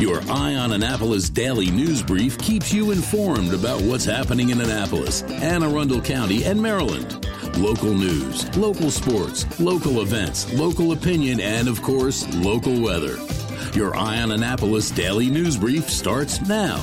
[0.00, 5.20] Your Eye on Annapolis daily news brief keeps you informed about what's happening in Annapolis,
[5.24, 7.26] Anne Arundel County, and Maryland.
[7.58, 13.18] Local news, local sports, local events, local opinion, and of course, local weather.
[13.74, 16.82] Your Eye on Annapolis daily news brief starts now.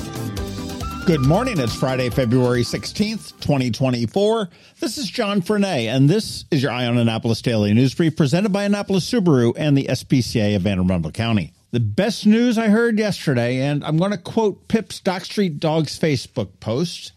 [1.08, 1.60] Good morning.
[1.60, 4.48] It's Friday, February 16th, 2024.
[4.80, 8.54] This is John Frenaye, and this is your Eye on Annapolis Daily News Brief presented
[8.54, 11.54] by Annapolis Subaru and the SPCA of Anne Arundel County.
[11.78, 16.00] The best news I heard yesterday, and I'm going to quote Pip's Dock Street Dogs
[16.00, 17.12] Facebook post,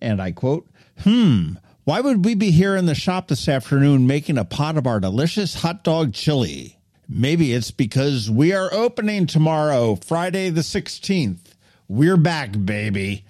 [0.00, 0.68] and I quote,
[1.00, 4.86] Hmm, why would we be here in the shop this afternoon making a pot of
[4.86, 6.78] our delicious hot dog chili?
[7.08, 11.52] Maybe it's because we are opening tomorrow, Friday the 16th.
[11.88, 13.24] We're back, baby.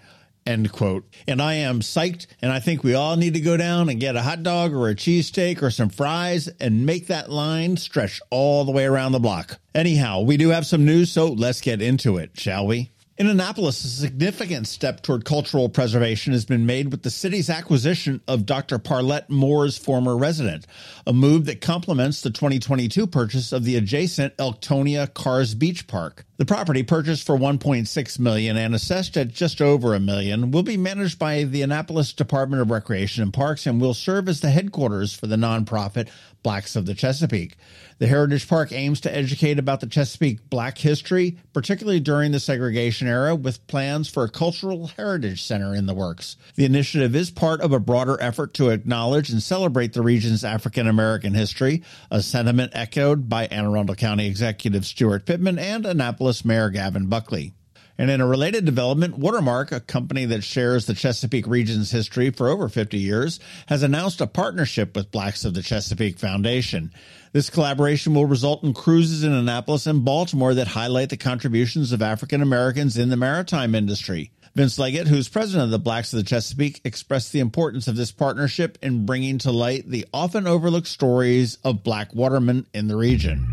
[0.46, 1.08] End quote.
[1.26, 4.16] And I am psyched, and I think we all need to go down and get
[4.16, 8.64] a hot dog or a cheesesteak or some fries and make that line stretch all
[8.64, 9.58] the way around the block.
[9.74, 12.90] Anyhow, we do have some news, so let's get into it, shall we?
[13.16, 18.20] In Annapolis, a significant step toward cultural preservation has been made with the city's acquisition
[18.26, 18.80] of Dr.
[18.80, 20.66] Parlett Moore's former resident,
[21.06, 26.24] a move that complements the 2022 purchase of the adjacent Elktonia Carr's Beach Park.
[26.38, 30.76] The property purchased for 1.6 million and assessed at just over a million will be
[30.76, 35.14] managed by the Annapolis Department of Recreation and Parks and will serve as the headquarters
[35.14, 36.08] for the nonprofit
[36.42, 37.56] Blacks of the Chesapeake.
[37.98, 43.06] The Heritage Park aims to educate about the Chesapeake Black history, particularly during the segregation
[43.06, 46.36] era, with plans for a cultural heritage center in the works.
[46.56, 50.88] The initiative is part of a broader effort to acknowledge and celebrate the region's African
[50.88, 56.70] American history, a sentiment echoed by Anne Arundel County Executive Steuart Pittman and Annapolis Mayor
[56.70, 57.52] Gavin Buckley.
[57.96, 62.48] And in a related development, Watermark, a company that shares the Chesapeake region's history for
[62.48, 66.92] over 50 years, has announced a partnership with Blacks of the Chesapeake Foundation.
[67.34, 72.00] This collaboration will result in cruises in Annapolis and Baltimore that highlight the contributions of
[72.00, 74.30] African Americans in the maritime industry.
[74.54, 78.12] Vince Leggett, who's president of the Blacks of the Chesapeake, expressed the importance of this
[78.12, 83.52] partnership in bringing to light the often overlooked stories of black watermen in the region.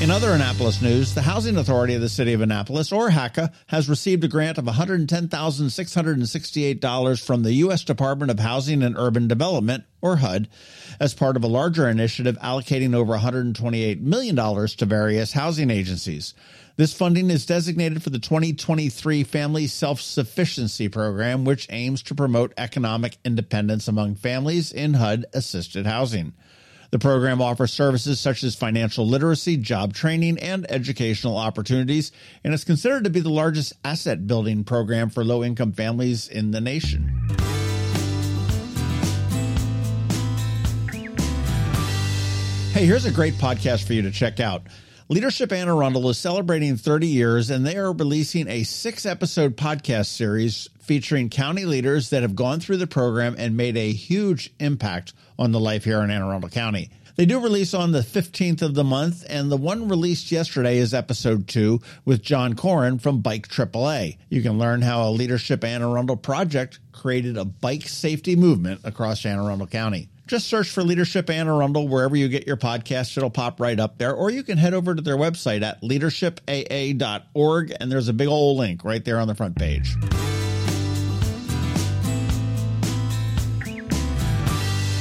[0.00, 3.88] In other Annapolis news, the Housing Authority of the City of Annapolis, or HACA, has
[3.88, 7.82] received a grant of $110,668 from the U.S.
[7.82, 10.46] Department of Housing and Urban Development, or HUD,
[11.00, 16.32] as part of a larger initiative allocating over $128 million to various housing agencies.
[16.76, 22.54] This funding is designated for the 2023 Family Self Sufficiency Program, which aims to promote
[22.56, 26.34] economic independence among families in HUD assisted housing.
[26.90, 32.12] The program offers services such as financial literacy, job training, and educational opportunities,
[32.42, 36.50] and is considered to be the largest asset building program for low income families in
[36.50, 37.28] the nation.
[42.72, 44.62] Hey, here's a great podcast for you to check out.
[45.10, 50.08] Leadership Anne Arundel is celebrating 30 years, and they are releasing a six episode podcast
[50.08, 55.14] series featuring county leaders that have gone through the program and made a huge impact
[55.38, 56.90] on the life here in Anne Arundel County.
[57.16, 60.92] They do release on the 15th of the month, and the one released yesterday is
[60.92, 64.18] episode two with Jon Korin from Bike AAA.
[64.28, 69.24] You can learn how a Leadership Anne Arundel project created a bike safety movement across
[69.24, 70.10] Anne Arundel County.
[70.28, 73.16] Just search for Leadership Anne Arundel wherever you get your podcast.
[73.16, 74.14] It'll pop right up there.
[74.14, 78.58] Or you can head over to their website at leadershipaa.org, and there's a big old
[78.58, 79.96] link right there on the front page.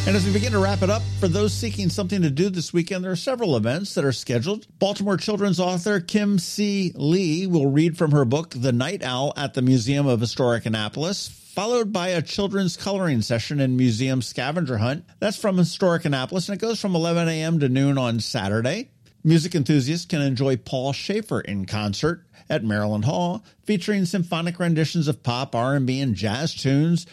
[0.07, 2.71] And as we begin to wrap it up, for those seeking something to do this
[2.71, 4.65] weekend, there are several events that are scheduled.
[4.79, 6.93] Baltimore children's author Kim C.
[6.95, 11.27] Lee will read from her book, The Night Owl, at the Museum of Historic Annapolis
[11.27, 15.03] followed by a children's coloring session and museum scavenger hunt.
[15.19, 17.59] That's from Historic Annapolis, and it goes from 11 a.m.
[17.59, 18.91] to noon on Saturday.
[19.23, 25.23] Music enthusiasts can enjoy Paul Shaffer in concert at Maryland Hall, featuring symphonic renditions of
[25.23, 27.07] pop, R&B, and jazz tunes.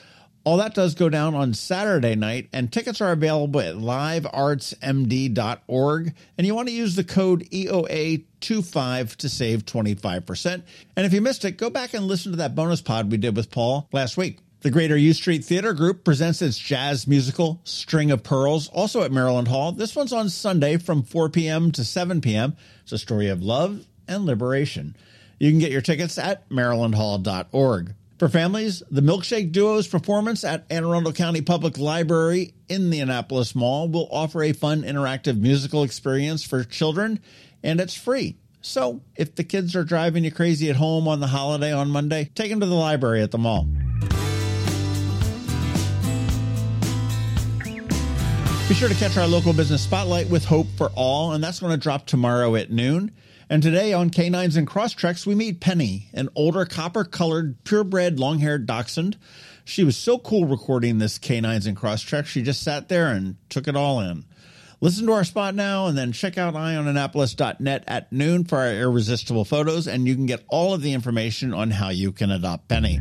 [0.45, 6.15] All that does go down on Saturday night, and tickets are available at liveartsmd.org.
[6.37, 10.63] And you want to use the code EOA25 to save 25%.
[10.97, 13.35] And if you missed it, go back and listen to that bonus pod we did
[13.35, 14.41] with Paul last week.
[14.61, 19.13] The Greater U Street Theater Group presents its jazz musical, String of Pearls, also at
[19.13, 19.73] Maryland Hall.
[19.73, 21.73] This one's on Sunday from 4 p.m.
[21.73, 22.57] to 7 p.m.
[22.83, 24.97] It's a story of love and liberation.
[25.39, 27.95] You can get your tickets at marylandhall.org.
[28.25, 33.55] For families, the Milkshake Duo's performance at Anne Arundel County Public Library in the Annapolis
[33.55, 37.21] Mall will offer a fun interactive musical experience for children,
[37.63, 38.39] and it's free.
[38.63, 42.31] So, if the kids are driving you crazy at home on the holiday on Monday,
[42.35, 43.65] take them to the library at the mall.
[48.67, 51.73] Be sure to catch our local business spotlight with Hope for All, and that's going
[51.73, 53.13] to drop tomorrow at noon.
[53.51, 58.19] And today on Canines and Cross Crosstreks, we meet Penny, an older copper colored, purebred,
[58.19, 59.19] long haired dachshund.
[59.65, 63.37] She was so cool recording this Canines and Cross Crosstreks, she just sat there and
[63.51, 64.25] took it all in.
[64.81, 69.45] Listen to our spot now and then check out eyeonannapolis.net at noon for our irresistible
[69.45, 73.01] photos, and you can get all of the information on how you can adopt Penny.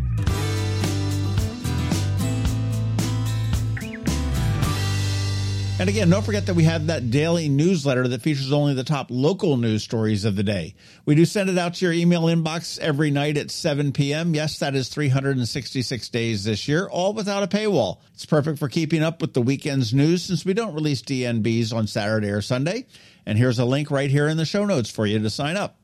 [5.83, 9.07] And again, don't forget that we have that daily newsletter that features only the top
[9.09, 10.75] local news stories of the day.
[11.05, 14.33] We do send it out to your email inbox every night at 7 p.m.
[14.33, 17.99] Yes, that is 366 days this year, all without a paywall.
[18.13, 21.87] It's perfect for keeping up with the weekend's news since we don't release DNBs on
[21.87, 22.87] Saturday or Sunday.
[23.25, 25.75] And here's a link right here in the show notes for you to sign up.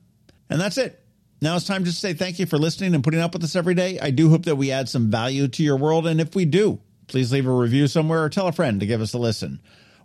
[0.50, 1.04] And that's it.
[1.42, 3.76] Now it's time to say thank you for listening and putting up with us every
[3.76, 4.00] day.
[4.00, 6.08] I do hope that we add some value to your world.
[6.08, 9.02] And if we do, please leave a review somewhere or tell a friend to give
[9.02, 9.60] us a listen.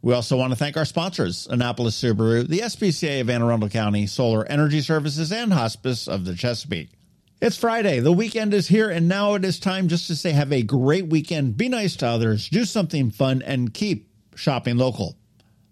[0.05, 4.07] We also want to thank our sponsors, Annapolis Subaru, the SPCA of Anne Arundel County,
[4.07, 6.91] Solar Energy Services, and Hospice of the Chesapeake.
[7.41, 8.01] It's Friday.
[8.01, 11.07] The weekend is here, and now it is time just to say have a great
[11.07, 15.17] weekend, be nice to others, do something fun, and keep shopping local.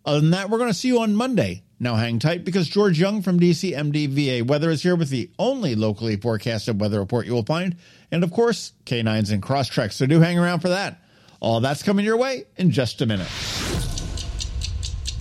[0.07, 1.63] Other than that, we're going to see you on Monday.
[1.79, 6.17] Now hang tight because George Young from DCMDVA Weather is here with the only locally
[6.17, 7.77] forecasted weather report you will find,
[8.11, 9.93] and of course, Canines and Crosstreks.
[9.93, 11.03] So do hang around for that.
[11.39, 13.29] All that's coming your way in just a minute.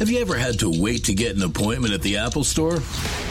[0.01, 2.79] Have you ever had to wait to get an appointment at the Apple Store?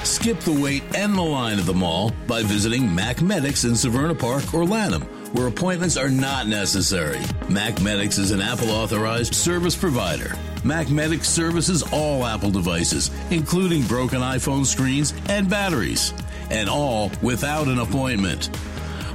[0.04, 4.16] Skip the wait and the line at the mall by visiting Mac Medics in Severna
[4.16, 5.02] Park or Lanham,
[5.32, 7.18] where appointments are not necessary.
[7.48, 10.38] Mac Medics is an Apple authorized service provider.
[10.62, 16.14] Mac Medics services all Apple devices, including broken iPhone screens and batteries,
[16.50, 18.48] and all without an appointment.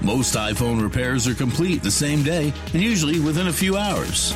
[0.01, 4.35] Most iPhone repairs are complete the same day and usually within a few hours.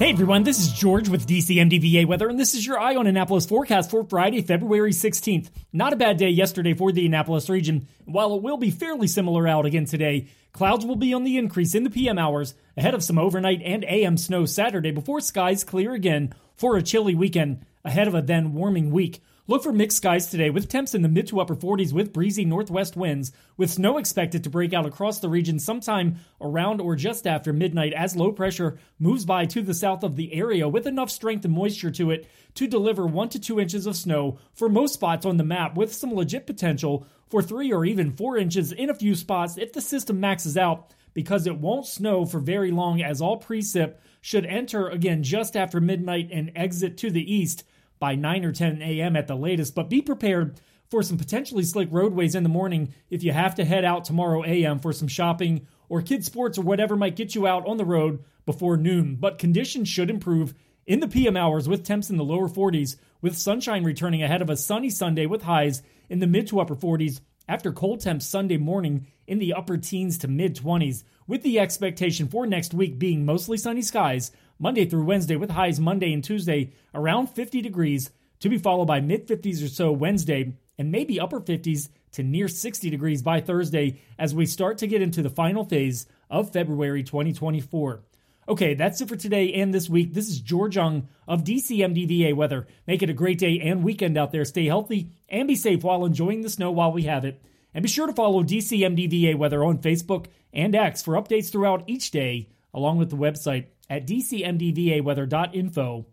[0.00, 3.44] Hey everyone, this is George with DCMDVA Weather, and this is your Eye on Annapolis
[3.44, 5.50] forecast for Friday, February 16th.
[5.74, 7.86] Not a bad day yesterday for the Annapolis region.
[8.06, 11.74] While it will be fairly similar out again today, clouds will be on the increase
[11.74, 15.92] in the PM hours ahead of some overnight and AM snow Saturday before skies clear
[15.92, 19.20] again for a chilly weekend ahead of a then warming week.
[19.50, 22.44] Look for mixed skies today with temps in the mid to upper 40s with breezy
[22.44, 27.26] northwest winds, with snow expected to break out across the region sometime around or just
[27.26, 31.10] after midnight as low pressure moves by to the south of the area with enough
[31.10, 34.94] strength and moisture to it to deliver 1 to 2 inches of snow for most
[34.94, 38.88] spots on the map with some legit potential for 3 or even 4 inches in
[38.88, 43.02] a few spots if the system maxes out because it won't snow for very long
[43.02, 47.64] as all precip should enter again just after midnight and exit to the east
[48.00, 49.14] by 9 or 10 a.m.
[49.14, 53.22] at the latest, but be prepared for some potentially slick roadways in the morning if
[53.22, 54.80] you have to head out tomorrow a.m.
[54.80, 58.24] for some shopping or kids' sports or whatever might get you out on the road
[58.44, 59.14] before noon.
[59.14, 60.54] But conditions should improve
[60.86, 64.50] in the PM hours with temps in the lower 40s, with sunshine returning ahead of
[64.50, 68.56] a sunny Sunday with highs in the mid to upper 40s after cold temps Sunday
[68.56, 73.24] morning in the upper teens to mid 20s, with the expectation for next week being
[73.24, 78.50] mostly sunny skies Monday through Wednesday, with highs Monday and Tuesday around 50 degrees, to
[78.50, 82.90] be followed by mid 50s or so Wednesday, and maybe upper 50s to near 60
[82.90, 88.02] degrees by Thursday as we start to get into the final phase of February 2024.
[88.48, 90.12] Okay, that's it for today and this week.
[90.12, 92.66] This is George Young of DCMDVA Weather.
[92.86, 94.44] Make it a great day and weekend out there.
[94.44, 97.40] Stay healthy and be safe while enjoying the snow while we have it.
[97.72, 102.10] And be sure to follow DCMDVA Weather on Facebook and X for updates throughout each
[102.10, 106.06] day, along with the website at dcmdvaweather.info.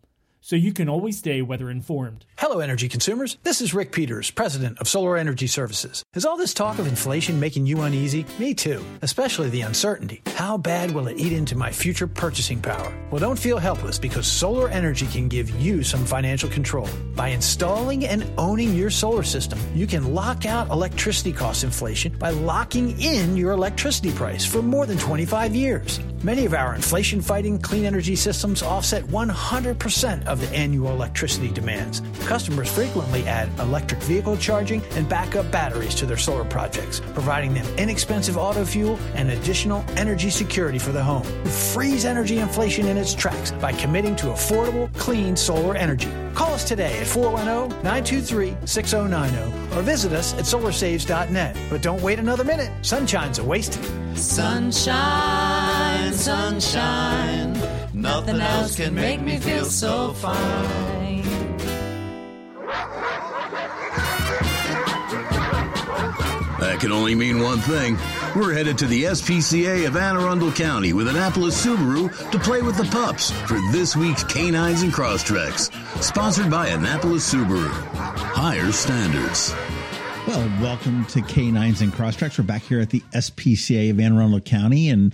[0.48, 2.26] so you can always stay weather informed.
[2.38, 3.38] Hello, energy consumers.
[3.44, 6.06] This is Rick Peters, president of Solar Energy Services.
[6.14, 8.26] Is all this talk of inflation making you uneasy?
[8.40, 10.22] Me too, especially the uncertainty.
[10.38, 12.98] How bad will it eat into my future purchasing power?
[13.12, 16.88] Well, don't feel helpless because solar energy can give you some financial control.
[17.14, 22.30] By installing and owning your solar system, you can lock out electricity cost inflation by
[22.30, 26.00] locking in your electricity price for more than 25 years.
[26.24, 32.02] Many of our inflation fighting clean energy systems offset 100% of the annual electricity demands.
[32.26, 37.66] Customers frequently add electric vehicle charging and backup batteries to their solar projects, providing them
[37.78, 41.24] inexpensive auto fuel and additional energy security for the home.
[41.74, 46.12] Freeze energy inflation in its tracks by committing to affordable, clean solar energy.
[46.34, 51.58] Call us today at 410 923 6090 or visit us at solarsaves.net.
[51.70, 52.72] But don't wait another minute.
[52.86, 53.84] Sunshine's a wasted.
[54.16, 57.57] Sunshine, sunshine.
[58.08, 61.22] Nothing else can make me feel so fine.
[66.58, 67.98] That can only mean one thing.
[68.34, 72.78] We're headed to the SPCA of Anne Arundel County with Annapolis Subaru to play with
[72.78, 75.70] the pups for this week's Canines and Crosstreks.
[76.02, 77.68] Sponsored by Annapolis Subaru.
[77.68, 79.54] Higher standards.
[80.26, 82.40] Well, welcome to Canines and Crosstreks.
[82.40, 85.14] We're back here at the SPCA of Anne Arundel County, and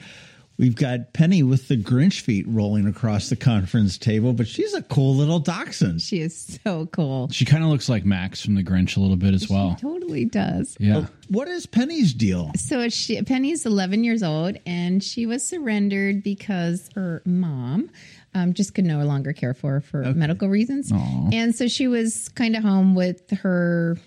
[0.57, 4.81] we've got Penny with the Grinch feet rolling across the conference table, but she's a
[4.81, 6.01] cool little dachshund.
[6.01, 7.29] She is so cool.
[7.31, 9.77] She kind of looks like Max from the Grinch a little bit as well.
[9.79, 10.75] Totally does.
[10.79, 11.07] Yeah.
[11.29, 12.51] What is Penny's deal?
[12.55, 17.89] So she, Penny's 11 years old, and she was surrendered because her mom
[18.35, 20.91] um, just could no longer care for her for medical reasons.
[20.91, 23.97] And so she was kind of home with her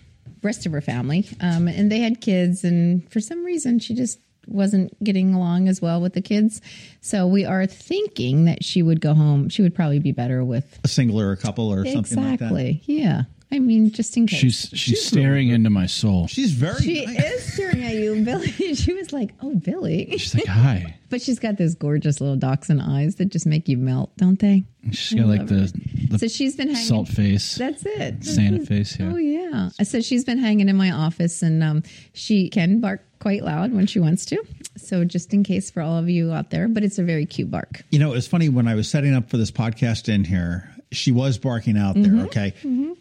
[0.43, 2.65] rest of her family, um, and they had kids.
[2.65, 6.61] And for some reason, she just wasn't getting along as well with the kids.
[7.01, 9.49] So we are thinking that she would go home.
[9.49, 12.47] She would probably be better with A single or a couple or something like that?
[12.47, 12.83] exactly.
[12.85, 13.23] Yeah.
[13.53, 14.41] I mean, just in case.
[14.41, 16.27] She's she's staring into my soul.
[16.27, 17.17] She's very She nice.
[17.25, 18.51] is staring at you, Billy.
[18.75, 20.97] She was like, "Oh, Billy," She's like, hi.
[21.11, 24.65] but she's got those gorgeous little dachshund eyes that just make you melt, don't they?
[24.91, 25.73] She's got like the,
[26.11, 26.83] the So she's been hanging.
[26.83, 27.55] salt face.
[27.55, 28.25] That's it.
[28.25, 29.13] Santa That's face, yeah.
[29.13, 29.69] Oh yeah.
[29.85, 31.85] So she's been hanging in my office, and um,
[32.15, 34.43] she can bark quite loud when she wants to.
[34.77, 37.51] So just in case for all of you out there, but it's a very cute
[37.51, 37.83] bark.
[37.91, 41.11] You know, it's funny when I was setting up for this podcast in here, she
[41.11, 42.21] was barking out there, Mm-hmm.
[42.27, 42.55] okay?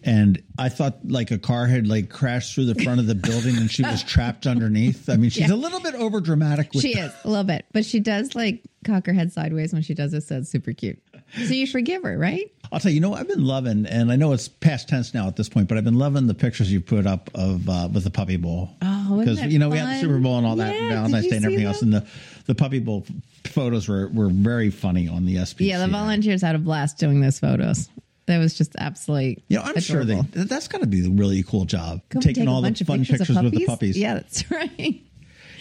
[0.03, 3.57] And I thought like a car had like crashed through the front of the building
[3.57, 5.07] and she was trapped underneath.
[5.09, 7.85] I mean, she's a little bit over dramatic with She is a little bit, but
[7.85, 10.21] she does like cock her head sideways when she does it.
[10.21, 10.99] So it's super cute.
[11.35, 12.51] So you forgive her, right?
[12.71, 15.27] I'll tell you, you know, I've been loving, and I know it's past tense now
[15.27, 18.03] at this point, but I've been loving the pictures you put up of uh, with
[18.03, 18.69] the puppy bowl.
[18.81, 20.01] Oh, because you know we had the fun?
[20.01, 22.07] Super Bowl and all that Yeah, Valentine's Day and everything else, and the
[22.45, 23.05] the puppy bowl
[23.45, 25.67] photos were were very funny on the SPC.
[25.67, 27.89] Yeah, the volunteers had a blast doing those photos.
[28.27, 29.43] That was just absolutely.
[29.47, 30.45] You know, I'm sure they adorable.
[30.45, 33.43] that's got to be a really cool job Go taking all the fun pictures pictures,
[33.43, 33.97] with the puppies.
[33.97, 35.01] Yeah, that's right.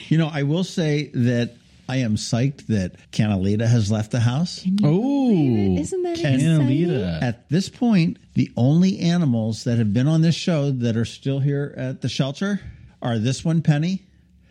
[0.09, 1.55] You know, I will say that
[1.89, 4.65] I am psyched that Canalita has left the house.
[4.83, 5.31] Oh,
[5.77, 6.67] Isn't that Can exciting?
[6.67, 7.23] Canalita.
[7.23, 11.41] At this point, the only animals that have been on this show that are still
[11.41, 12.61] here at the shelter
[13.03, 14.03] are this one, Penny,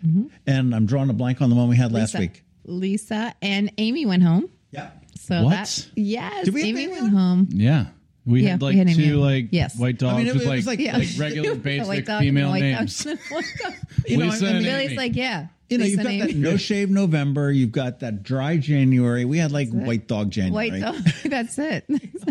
[0.05, 0.27] mm-hmm.
[0.45, 2.19] and I'm drawing a blank on the one we had last Lisa.
[2.19, 2.43] week.
[2.65, 4.49] Lisa and Amy went home.
[4.71, 4.91] Yeah.
[5.19, 5.51] So What?
[5.51, 7.09] that yes, Did we have Amy Amy went on?
[7.09, 7.47] home.
[7.51, 7.85] yeah.
[8.25, 9.77] We Yeah, had we like had Amy two like Yes.
[9.77, 10.97] white dogs I mean, it with was like, like- Yeah.
[10.97, 13.03] like regular basic white dog and female white names.
[13.03, 13.17] dog.
[14.07, 14.97] You know, Lisa I mean, and Billy's Amy.
[14.97, 15.47] like, yeah.
[15.73, 17.51] You know, you've got that no shave November.
[17.51, 19.25] You've got that dry January.
[19.25, 20.71] We had like white dog January.
[20.71, 20.95] White dog.
[21.25, 21.85] That's it.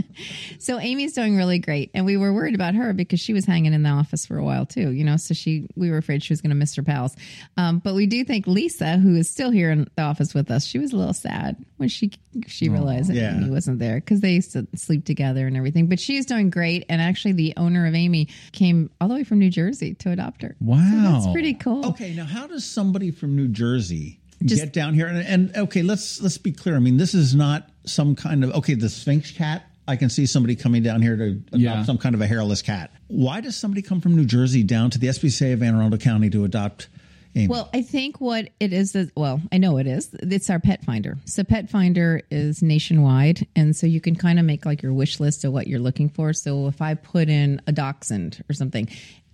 [0.59, 3.73] so Amy's doing really great, and we were worried about her because she was hanging
[3.75, 4.91] in the office for a while too.
[4.91, 7.17] You know, so she we were afraid she was going to miss her pals.
[7.57, 10.65] Um, but we do think Lisa, who is still here in the office with us,
[10.65, 12.13] she was a little sad when she
[12.47, 13.37] she realized that Yeah.
[13.37, 15.87] Amy wasn't there because they used to sleep together and everything.
[15.89, 19.39] But she's doing great, and actually, the owner of Amy came all the way from
[19.39, 20.55] New Jersey to adopt her.
[20.61, 20.79] Wow.
[20.79, 21.87] so that's pretty cool.
[21.87, 25.07] Okay, now how does somebody from New Jersey Just- get down here?
[25.07, 26.77] And, and okay, let's let's be clear.
[26.77, 28.75] I mean, this is not some kind of okay.
[28.75, 29.67] The Sphynx cat.
[29.89, 31.83] I can see somebody coming down here to adopt Yeah.
[31.85, 32.93] some kind of a hairless cat.
[33.09, 36.31] Why does somebody come from New Jersey down to the SPCA of Anne Arundel County
[36.31, 36.89] to adopt
[37.35, 37.49] Amy?
[37.49, 40.11] Well, I think what it is is well, I know it is.
[40.15, 41.19] It's our Petfinder.
[41.25, 45.45] So Petfinder is nationwide, and so you can kind of make like your wish list
[45.45, 46.33] of what you're looking for.
[46.33, 48.89] So if I put in a dachshund or something,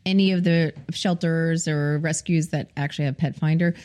[0.09, 3.77] any of the shelters or rescues that actually have Petfinder.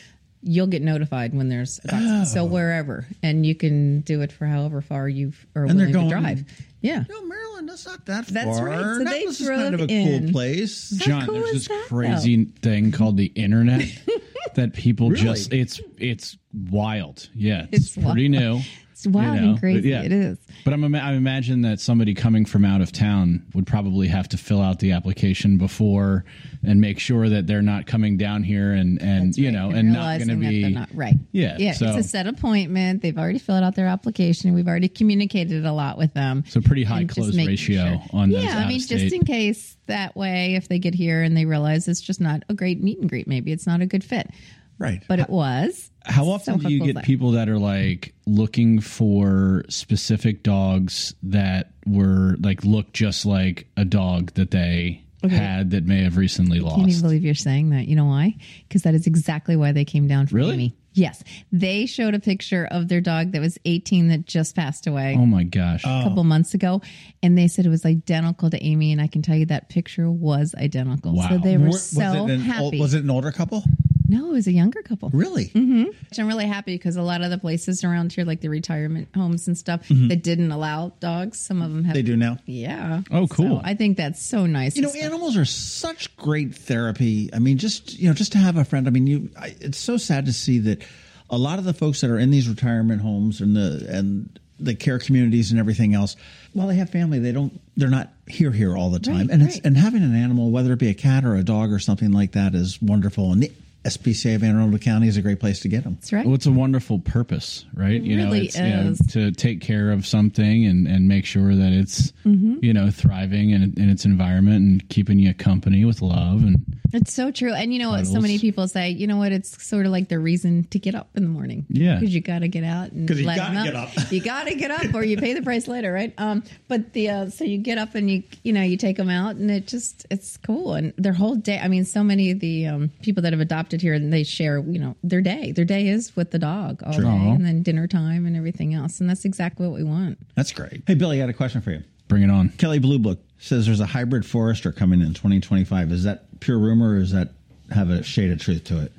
[0.46, 2.28] You'll get notified when there's a dachshund.
[2.28, 2.44] So oh.
[2.44, 6.14] wherever, and you can do it for however far you are And they're willing to
[6.14, 6.44] going- drive.
[6.82, 7.66] Yeah, no, Maryland.
[7.70, 8.34] That's not that far.
[8.34, 8.76] That's right.
[8.78, 10.32] So that they was just kind of a drove cool in.
[10.32, 10.90] place.
[10.90, 13.86] John, cool there's is this that, crazy thing called the internet
[14.54, 15.22] that people Really?
[15.22, 17.30] just it's it's wild.
[17.34, 18.60] Yeah, It's it's, pretty new.
[18.94, 19.88] It's wild You know, and crazy.
[19.88, 20.02] yeah.
[20.02, 20.38] It is.
[20.64, 24.36] But I'm, I imagine that somebody coming from out of town would probably have to
[24.36, 26.24] fill out the application before
[26.62, 29.92] and make sure that they're not coming down here and, and That's you know, and
[29.92, 30.68] not going to be.
[30.72, 31.16] not right.
[31.32, 31.72] Yeah, yeah.
[31.72, 33.02] so- it's a set appointment.
[33.02, 34.54] They've already filled out their application.
[34.54, 36.44] We've already communicated a lot with them.
[36.46, 40.54] So pretty high close ratio on those Yeah, I mean, just in case that way,
[40.54, 43.26] if they get here and they realize it's just not a great meet and greet,
[43.26, 44.30] maybe it's not a good fit.
[44.78, 45.02] Right.
[45.08, 45.90] But it was.
[46.04, 51.14] How often So do you get is people that are like looking for specific dogs
[51.22, 56.60] that were like look just like a dog that they had that may have recently
[56.60, 56.74] lost?
[56.76, 57.86] I Can't even believe you're saying that.
[57.88, 58.36] You know why?
[58.68, 60.54] Because that is exactly why they came down from Really?
[60.54, 60.76] Amy.
[60.96, 65.16] Yes, they showed a picture of their dog that was 18 that just passed away.
[65.18, 65.82] Oh my gosh!
[65.84, 66.00] Oh.
[66.00, 66.82] a couple months ago,
[67.20, 70.08] and they said it was identical to Amy, and I can tell you that picture
[70.08, 71.16] was identical.
[71.16, 71.30] Wow.
[71.30, 72.78] So they were Wa- was so it an, happy.
[72.78, 73.64] Was it an older couple?
[74.06, 75.08] No, it was a younger couple.
[75.10, 75.46] Really?
[75.46, 75.84] Mm-hmm.
[75.84, 79.08] Which I'm really happy because a lot of the places around here, like the retirement
[79.14, 80.08] homes and stuff, mm-hmm.
[80.08, 81.94] that didn't allow dogs, some of them have.
[81.94, 82.38] They do now.
[82.44, 83.02] Yeah.
[83.10, 83.60] Oh, cool.
[83.60, 84.76] So I think that's so nice.
[84.76, 87.30] You know, animals are such great therapy.
[87.32, 88.86] I mean, just you know, just to have a friend.
[88.86, 89.30] I mean, you.
[89.38, 90.82] I, it's so sad to see that
[91.30, 94.74] a lot of the folks that are in these retirement homes and the and the
[94.74, 96.14] care communities and everything else,
[96.52, 97.58] while they have family, they don't.
[97.76, 99.16] They're not here here all the time.
[99.16, 99.64] Right, and it's right.
[99.64, 102.32] and having an animal, whether it be a cat or a dog or something like
[102.32, 103.32] that, is wonderful.
[103.32, 103.52] And the
[103.84, 105.94] SPCA of Anne Arundel County is a great place to get them.
[106.00, 106.24] That's right.
[106.24, 108.00] Well, it's a wonderful purpose, right?
[108.02, 108.98] you know, really it's you know, is.
[109.12, 112.64] to take care of something and, and make sure that it's Mm-hmm.
[112.64, 116.56] you know thriving in, in its environment and keeping you company with love and
[116.94, 117.52] It's so true.
[117.52, 118.06] And you know what?
[118.06, 119.30] So many people say, you know what?
[119.30, 121.66] It's sort of like the reason to get up in the morning.
[121.68, 121.96] Yeah.
[121.96, 123.98] Because you got to get out and 'Cause you let gotta them get out.
[123.98, 124.10] up.
[124.12, 126.14] you got to get up or you pay the price later, right?
[126.16, 129.10] Um, but the, uh, so you get up and you, you know, you take them
[129.10, 130.72] out and it just, it's cool.
[130.74, 133.73] And their whole day, I mean, so many of the um, people that have adopted
[133.80, 135.52] here and they share, you know, their day.
[135.52, 137.34] Their day is with the dog all day Aw.
[137.34, 139.00] and then dinner time and everything else.
[139.00, 140.18] And that's exactly what we want.
[140.34, 140.82] That's great.
[140.86, 141.82] Hey, Billy, I got a question for you.
[142.08, 142.50] bring it on.
[142.50, 145.92] Kelley Blue Book says there's a hybrid Forester coming in 2025.
[145.92, 147.30] Is that pure rumor or does that
[147.72, 148.92] have a shade of truth to it?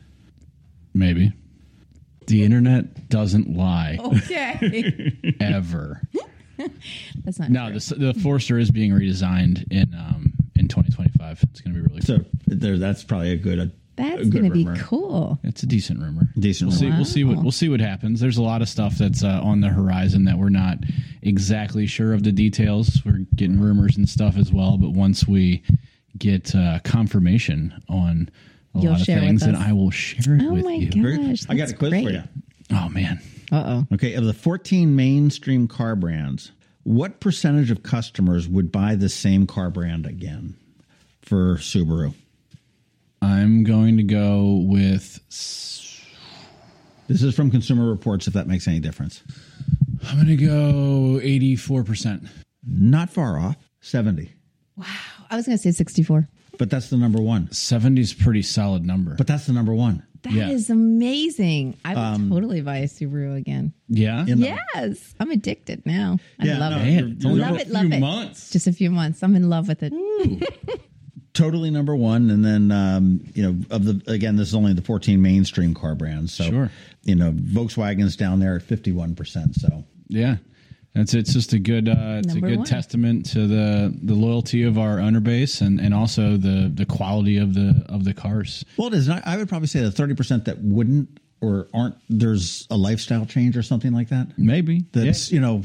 [0.93, 1.33] Maybe
[2.27, 5.35] the internet doesn't lie Okay.
[5.39, 6.01] ever.
[7.23, 7.79] that's not No, true.
[7.79, 11.43] the the Forester is being redesigned in um in 2025.
[11.51, 12.17] It's going to be really cool.
[12.19, 13.71] So there, that's probably a good.
[13.97, 14.77] A, That's going to be rumor.
[14.83, 15.39] cool.
[15.43, 16.27] It's a decent rumor.
[16.37, 16.85] Decent We'll see.
[16.85, 16.95] rumor.
[16.97, 18.19] We'll see what we'll see what happens.
[18.19, 20.79] There's a lot of stuff that's uh, on the horizon that we're not
[21.21, 23.01] exactly sure of the details.
[23.05, 25.63] We're getting rumors and stuff as well, but once we
[26.17, 28.29] get uh, confirmation on
[28.73, 29.65] a You'll lot of things, then us.
[29.65, 31.27] I will share it Oh with my you.
[31.29, 31.43] gosh.
[31.47, 32.03] I got a that's quiz great.
[32.05, 32.23] for you.
[32.71, 33.95] Oh man, Uh oh.
[33.95, 36.51] Okay, of the 14 mainstream car brands,
[36.83, 40.55] what percentage of customers would buy the same car brand again
[41.21, 42.13] for Subaru?
[43.25, 45.19] I'm going to go with.
[47.07, 49.23] This is from Consumer Reports, if that makes any difference.
[50.07, 52.23] I'm going to go 84 percent.
[52.67, 54.31] Not far off, 70.
[54.75, 54.85] Wow.
[55.29, 56.27] I was going to say 64.
[56.57, 57.51] But that's the number one.
[57.51, 59.15] 70 is pretty solid number.
[59.15, 60.03] But that's the number one.
[60.23, 60.73] That is Yeah.
[60.75, 61.75] amazing.
[61.85, 63.73] I would Um, totally buy a Subaru again.
[63.87, 64.35] yeah, the-
[64.73, 65.13] Yes.
[65.19, 66.17] I'm addicted now.
[66.39, 66.89] I Yeah, love no, it.
[66.91, 67.99] you're- Man, it's Love it, love it.
[67.99, 68.49] months.
[68.51, 69.21] Just a few months.
[69.21, 69.93] I'm in love with it.
[71.35, 72.31] Totally number one.
[72.31, 75.93] And then, um, you know, of the, again, this is only the 14 mainstream car
[75.93, 76.33] brands.
[76.33, 76.71] So, Sure.
[77.03, 79.53] you know, Volkswagen's down there at 51%.
[79.55, 80.37] So, Yeah.
[80.93, 82.65] That's it's just a good uh, it's Number a good one.
[82.65, 87.35] testament to the the loyalty of our owner base and, and also the the quality
[87.35, 88.63] of the of the cars.
[88.77, 89.09] well, it is.
[89.09, 93.57] I I would probably say the 30% that wouldn't or aren't, there's a lifestyle change
[93.57, 94.39] or something like that.
[94.39, 95.35] Maybe That's, Yeah.
[95.35, 95.63] you know,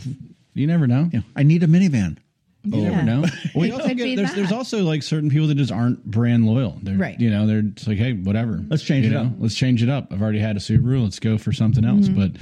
[0.54, 1.08] you never know.
[1.12, 2.16] you know, I need a minivan.
[2.62, 2.90] You Yeah.
[2.90, 3.24] never know.
[3.54, 6.04] Well, you It also get- be there's, there's also like certain people that just aren't
[6.04, 6.78] brand loyal.
[6.82, 7.18] They're, Right.
[7.18, 8.62] You know, they're just like, hey, whatever.
[8.68, 9.32] Let's change You it know, up.
[9.38, 10.12] Let's change it up.
[10.12, 11.02] I've already had a Subaru.
[11.02, 12.08] Let's go for something else.
[12.08, 12.20] Mm-hmm.
[12.20, 12.32] But,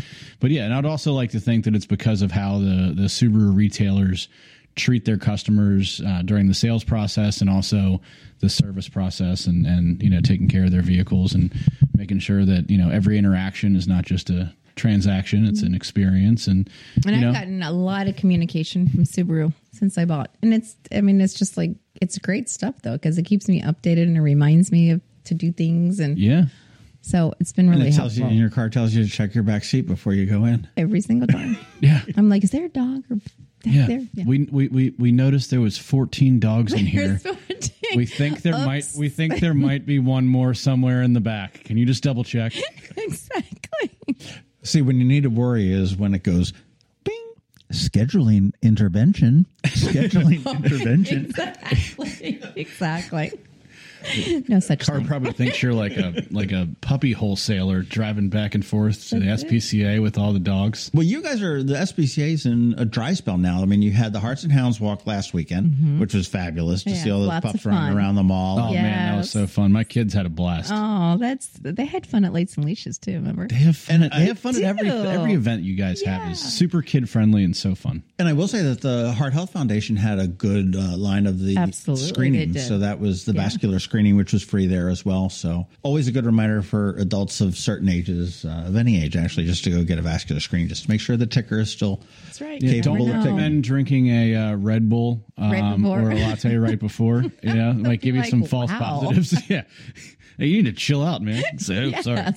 [0.41, 3.05] but yeah, and I'd also like to think that it's because of how the the
[3.09, 4.29] Subaru retailers
[4.77, 8.01] treat their customers uh, during the sales process and also
[8.41, 11.53] the service process and and you know taking care of their vehicles and
[11.97, 16.47] making sure that you know every interaction is not just a transaction it's an experience
[16.47, 16.71] and,
[17.05, 20.31] And you know I've gotten a lot of communication from Subaru since I bought.
[20.43, 23.63] And it's, I mean, it's just like, it's great stuff though, because it keeps me
[23.63, 26.01] updated and it reminds me of to do things.
[26.01, 26.45] And yeah
[27.01, 29.11] so it's been And really it tells helpful you, and your car tells you to
[29.11, 30.69] check your back seat before you go in.
[30.77, 31.57] every single time.
[31.81, 33.25] yeah I'm like, is there a dog or back
[33.65, 33.87] yeah.
[33.87, 34.07] there?
[34.27, 37.19] We, we we we noticed there was 14 dogs in here.
[37.19, 37.71] 14.
[37.97, 41.65] We think there might we think there might be one more somewhere in the back.
[41.65, 42.53] Can you just double check?
[42.97, 43.68] exactly.
[44.69, 46.53] See, when you need to worry is when it goes,
[47.03, 47.33] bing,
[47.73, 51.25] scheduling intervention, scheduling oh, intervention.
[51.25, 52.39] Exactly.
[52.55, 53.33] exactly.
[54.49, 55.07] No such Car thing.
[55.07, 59.27] probably thinks you're like a like a puppy wholesaler driving back and forth to the
[59.27, 60.91] SPCA with all the dogs.
[60.95, 63.63] Well, you guys are the SPCA's in a dry spell now.
[63.63, 66.89] I mean, you had the Hearts and Hounds walk last weekend, which was fabulous to
[66.91, 66.97] Mm-hmm.
[66.97, 68.59] Yeah, see all those pups running around the mall.
[68.59, 69.73] Oh man, that was so fun.
[69.73, 70.71] My kids had a blast.
[70.75, 73.13] Oh, that's they had fun at Lights and Leashes too.
[73.15, 73.47] Remember?
[73.47, 74.03] They have fun.
[74.05, 77.09] At, I they have fun at every every event you guys have is super kid
[77.11, 78.03] friendly and so fun.
[78.19, 81.41] And I will say that the Heart Health Foundation had a good uh, line of
[81.41, 82.59] the Absolutely, screening.
[82.59, 85.31] So that was the vascular screening, which was free there as well.
[85.31, 89.47] So always a good reminder for adults of certain ages, uh, of any age actually,
[89.47, 92.03] just to go get a vascular screening, just to make sure the ticker is still
[92.27, 92.61] That's right.
[92.63, 96.01] Yeah, You don't never recommend drinking a uh, Red Bull um, before.
[96.01, 97.25] or a latte right before.
[97.43, 99.01] Yeah, might give you Like, some false wow.
[99.01, 99.35] positives.
[99.49, 99.63] Yeah.
[100.39, 101.43] Hey, you need to chill out, man.
[101.53, 102.05] Oh, so, Yes.
[102.05, 102.33] Sorry.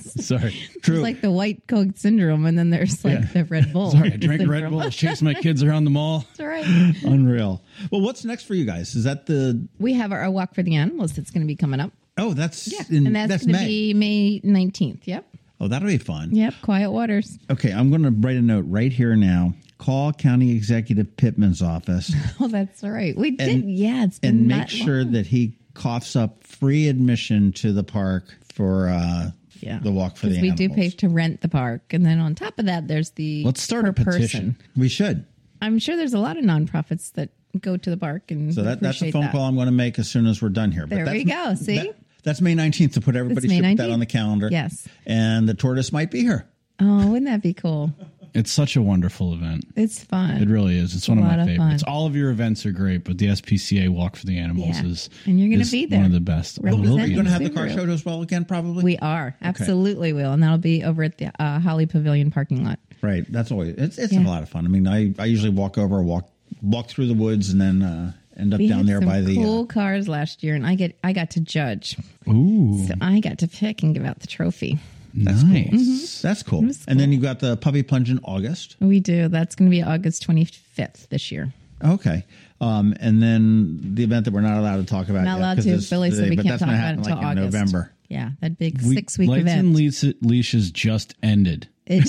[0.51, 0.55] Sorry.
[0.75, 3.25] It's like the white coat syndrome, and then there's like Yeah.
[3.33, 3.91] the Red Bull.
[3.91, 4.69] Sorry, I drank Red.
[4.69, 4.81] Bull.
[4.81, 6.25] I was my kids around the mall.
[6.35, 6.65] That's right.
[7.03, 7.61] unreal.
[7.91, 8.95] Well, what's next for you guys?
[8.95, 11.79] Is that the We have our, walk for the animals that's going to be coming
[11.79, 11.91] up.
[12.17, 13.67] oh that's Yeah, in, and that's, that's going to May.
[13.67, 15.07] be May nineteenth.
[15.07, 15.25] Yep.
[15.59, 16.33] oh, that'll be fun.
[16.35, 16.55] Yep.
[16.63, 17.37] Quiet Waters.
[17.51, 19.53] Okay, I'm going to write a note right here now.
[19.77, 23.17] Call County Executive Pittman's office Oh, that's all right.
[23.17, 23.63] We did.
[23.65, 28.35] Yeah, it's been and make sure that he coughs up free admission to the park
[28.53, 30.57] for uh, yeah the walk for the we animals.
[30.57, 33.61] do pay to rent the park, and then on top of that, there's the Let's
[33.61, 34.53] start a petition.
[34.53, 34.57] person.
[34.75, 35.25] We should.
[35.61, 37.29] I'm sure there's a lot of nonprofits that
[37.59, 39.31] go to the park and So that, that's a phone that.
[39.31, 40.87] call I'm going to make as soon as we're done here.
[40.87, 41.53] But There we go.
[41.55, 41.77] See?
[41.77, 44.47] that- that's May 19th to put everybody should put that on the calendar.
[44.51, 44.87] Yes.
[45.07, 46.45] And the tortoise might be here.
[46.79, 47.91] Oh, wouldn't that be cool?
[48.33, 49.65] It's such a wonderful event.
[49.75, 50.41] It's fun.
[50.41, 50.95] It really is.
[50.95, 51.83] It's one of a my lot of favorites.
[51.83, 51.93] fun.
[51.93, 54.85] All of your events are great, but the SPCA Walk for the Animals Yeah.
[54.85, 55.99] is And you're gonna be there.
[55.99, 56.59] One of the best.
[56.59, 56.95] I will Representing.
[56.95, 57.39] be You're You're going to there.
[57.63, 58.83] have the car show as well again, probably?
[58.83, 62.79] We are absolutely will, and that'll be over at the uh, Holly Pavilion parking lot.
[63.01, 63.25] Right.
[63.31, 64.25] That's always, it's, it's Yeah.
[64.25, 64.65] a lot of fun.
[64.65, 66.29] I mean, I, I usually walk over, walk
[66.61, 69.21] walk through the woods, and then uh, end up We down had there some by
[69.21, 69.35] the.
[69.35, 71.97] cool Uh, cars last year, and I get I got to judge,
[72.29, 74.79] Ooh, so I got to pick and give out the trophy.
[75.13, 75.67] That's nice.
[75.69, 76.27] Mm-hmm.
[76.27, 76.59] That's cool.
[76.87, 78.75] And then you got the puppy plunge in August.
[78.79, 79.27] We do.
[79.27, 81.53] That's going to be August 25th this year.
[81.83, 82.25] Okay.
[82.59, 85.23] Um, and then the event that we're not allowed to talk about.
[85.23, 85.95] Not yet, allowed 'cause to.
[85.95, 87.53] Billy said we but can't that's talk gonna about it happen, until like in August.
[87.53, 87.91] November.
[88.09, 89.59] Yeah, that big We- six week Lights event.
[89.59, 91.67] and leash, leashes just ended.
[91.87, 92.07] It,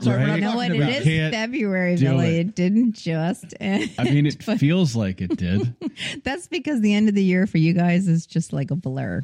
[0.00, 0.66] Sorry, we're not know what?
[0.68, 2.36] talking It about is Can't February, Billy.
[2.38, 2.46] it.
[2.48, 2.54] It.
[2.56, 3.90] didn't just end.
[3.98, 5.72] I mean, it feels like it did.
[6.24, 9.22] that's because the end of the year for you guys is just like a blur.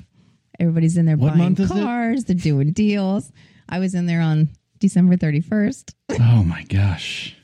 [0.61, 1.69] Everybody's in there What buying month it?
[1.69, 2.25] cars.
[2.25, 3.33] They're doing deals.
[3.69, 5.95] I was in there on December 31st.
[6.21, 7.35] Oh my gosh,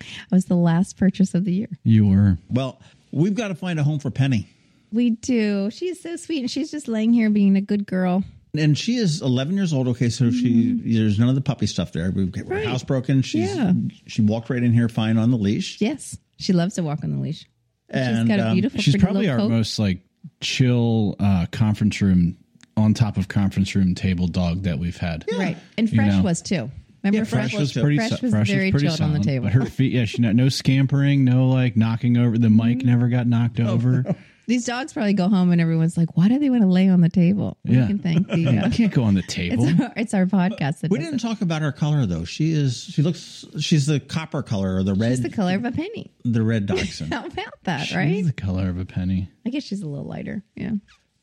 [0.00, 1.68] I was the last purchase of the year.
[1.84, 2.36] you were.
[2.50, 2.80] Well,
[3.12, 4.48] we've got to find a home for Penny.
[4.92, 5.70] We do.
[5.70, 8.22] She's so sweet, and she's just laying here being a good girl.
[8.56, 9.88] And she is 11 years old.
[9.88, 12.10] Okay, so she there's none of the puppy stuff there.
[12.12, 12.52] We get her Mm-hmm.
[12.54, 12.66] Right.
[12.66, 13.22] house broken.
[13.22, 13.72] She's Yeah.
[14.06, 15.80] she walked right in here fine on the leash.
[15.80, 17.40] Yes, she loves to walk on the leash.
[17.40, 17.48] she's
[17.90, 18.80] And, got a um, beautiful.
[18.80, 19.50] She's probably our coat.
[19.50, 20.00] most like
[20.40, 22.36] chill uh, conference room
[22.76, 25.24] on top of conference room table dog that we've had.
[25.38, 26.22] right, and You Fresh know.
[26.22, 26.70] was too.
[27.02, 27.82] Remember Fresh Fresh was too.
[27.82, 27.96] pretty.
[27.98, 29.44] Fresh was Fresh very pretty chilled on the table.
[29.44, 32.38] But her feet, yeah, she no scampering, no like knocking over.
[32.38, 32.88] The mic Mm-hmm.
[32.88, 34.04] never got knocked over.
[34.46, 37.00] These dogs probably go home and everyone's like, "Why do they want to lay on
[37.02, 37.86] the table?" We Yeah.
[37.86, 38.46] can thank the.
[38.58, 39.64] Uh, I can't go on the table.
[39.66, 40.80] it's, our, it's our podcast.
[40.80, 41.20] That We didn't it.
[41.20, 42.24] talk about her color though.
[42.24, 45.64] She is she looks she's the copper color or the red It's the color of
[45.66, 46.10] a penny.
[46.24, 47.12] the red dachshund.
[47.14, 48.24] How about that, She's right?
[48.24, 49.28] the color of a penny.
[49.46, 50.42] I guess she's a little lighter.
[50.56, 50.72] Yeah.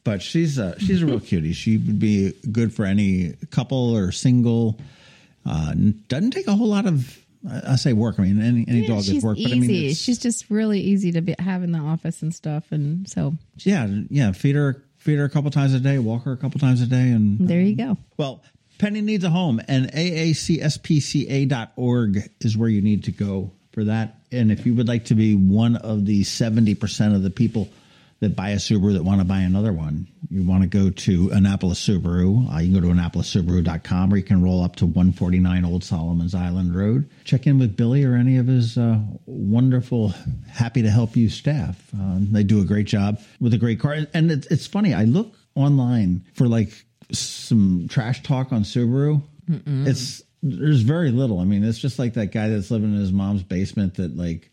[0.03, 1.53] But she's a she's a real cutie.
[1.53, 4.79] She would be good for any couple or single.
[5.45, 5.73] Uh,
[6.07, 7.17] doesn't take a whole lot of
[7.65, 8.19] I say work.
[8.19, 9.49] I mean, any any Yeah, dog is work, easy.
[9.49, 12.71] but I mean, she's just really easy to be, have in the office and stuff.
[12.71, 14.31] And so yeah, yeah.
[14.31, 16.85] Feed her feed her a couple times a day, walk her a couple times a
[16.85, 17.97] day, and there you go.
[18.17, 18.43] Well,
[18.77, 19.91] Penny needs a home, and
[20.91, 24.19] aacspca.org is where you need to go for that.
[24.31, 27.69] And if you would like to be one of the 70% of the people
[28.21, 31.31] that buy a Subaru that want to buy another one, you want to go to
[31.31, 32.53] Annapolis Subaru.
[32.53, 36.35] Uh, you can go to AnnapolisSubaru.com or you can roll up to 149 Old Solomon's
[36.35, 37.09] Island Road.
[37.25, 40.13] Check in with Billy or any of his uh, wonderful,
[40.51, 41.83] happy to help you staff.
[41.99, 43.97] Uh, they do a great job with a great car.
[44.13, 46.69] And it's, it's funny, I look online for like
[47.11, 49.21] some trash talk on Subaru.
[49.87, 51.39] It's there's very little.
[51.39, 54.50] I mean, it's just like that guy that's living in his mom's basement that like,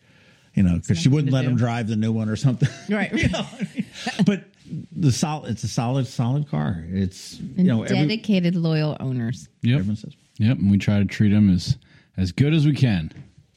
[0.59, 2.67] you know, because she wouldn't let him drive the new one or something.
[2.89, 3.13] Right.
[3.13, 3.85] You know, I mean,
[4.25, 4.43] but
[4.91, 6.83] the solid, it's a solid, solid car.
[6.89, 9.47] It's you And know, every, dedicated, loyal owners.
[9.61, 9.79] Yep.
[9.79, 10.57] everyone says Yep.
[10.57, 11.77] And we try to treat them as
[12.17, 13.11] as good as we can.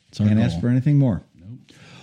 [0.09, 0.47] It's our can't goal.
[0.47, 1.23] ask for anything more.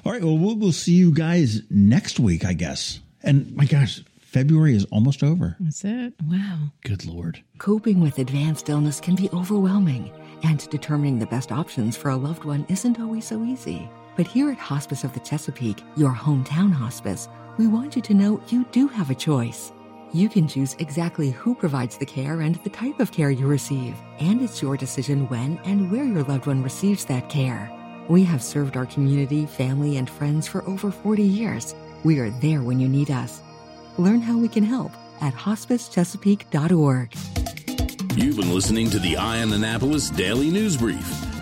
[0.05, 0.21] All right.
[0.23, 2.99] Well, we'll we'll see you guys next week, I guess.
[3.23, 5.55] And my gosh, February is almost over.
[5.61, 6.13] That's it.
[6.25, 6.71] Wow.
[6.83, 7.41] Good lord.
[7.57, 10.11] Coping with advanced illness can be overwhelming,
[10.43, 13.89] and determining the best options for a loved one isn't always so easy.
[14.19, 18.43] But here at Hospice of the Chesapeake, your hometown hospice, we want you to know
[18.49, 19.71] you do have a choice.
[20.11, 23.95] You can choose exactly who provides the care and the type of care you receive,
[24.19, 27.71] and it's your decision when and where your loved one receives that care.
[28.09, 31.73] We have served our community, family, and friends for over 40 years.
[32.03, 33.41] We are there when you need us.
[33.97, 37.15] Learn how we can help at hospicechesapeake.org.
[38.17, 41.28] You've been listening to the Eye on Annapolis Daily News Brief.